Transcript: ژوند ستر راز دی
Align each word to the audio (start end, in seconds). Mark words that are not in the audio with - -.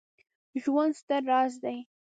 ژوند 0.61 0.93
ستر 1.01 1.21
راز 1.29 1.53
دی 1.63 1.77